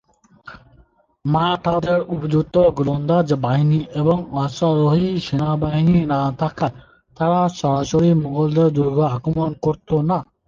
[1.25, 6.75] মারাঠাদের উপযুক্ত গোলন্দাজ বাহিনী এবং অশ্বারোহী সেনাবাহিনী না থাকায়
[7.17, 10.17] তারা সরাসরি মুঘলদের দুর্গ আক্রমণ করত না।